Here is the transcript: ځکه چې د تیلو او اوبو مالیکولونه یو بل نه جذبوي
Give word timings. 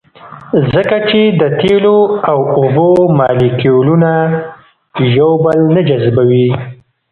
ځکه 0.73 0.97
چې 1.09 1.21
د 1.39 1.41
تیلو 1.59 1.97
او 2.29 2.39
اوبو 2.57 2.89
مالیکولونه 3.17 4.11
یو 5.19 5.31
بل 5.45 5.59
نه 5.75 5.81
جذبوي 5.89 6.47